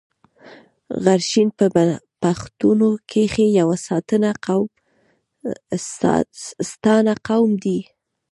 غرشین 1.03 1.49
په 1.57 1.65
پښتنو 2.23 2.89
کښي 3.11 3.47
يو 3.59 3.67
ستانه 6.71 7.11
قوم 7.27 7.49
دﺉ. 7.63 7.79